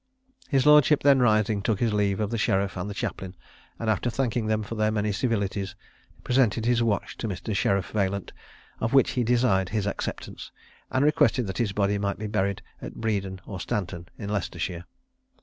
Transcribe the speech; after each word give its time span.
His 0.49 0.65
lordship, 0.65 1.03
then 1.03 1.19
rising, 1.19 1.61
took 1.61 1.79
his 1.79 1.93
leave 1.93 2.19
of 2.19 2.31
the 2.31 2.37
sheriff 2.39 2.75
and 2.75 2.89
the 2.89 2.95
chaplain; 2.95 3.35
and, 3.77 3.87
after 3.87 4.09
thanking 4.09 4.47
them 4.47 4.63
for 4.63 4.73
their 4.73 4.89
many 4.89 5.11
civilities, 5.11 5.75
presented 6.23 6.65
his 6.65 6.81
watch 6.81 7.15
to 7.17 7.27
Mr. 7.27 7.55
Sheriff 7.55 7.91
Vaillant, 7.91 8.31
of 8.79 8.93
which 8.95 9.11
he 9.11 9.23
desired 9.23 9.69
his 9.69 9.85
acceptance; 9.85 10.51
and 10.89 11.05
requested 11.05 11.45
that 11.45 11.59
his 11.59 11.71
body 11.71 11.99
might 11.99 12.17
be 12.17 12.25
buried 12.25 12.63
at 12.81 12.95
Breden 12.95 13.41
or 13.45 13.59
Stanton, 13.59 14.07
in 14.17 14.29
Leicestershire. 14.29 14.85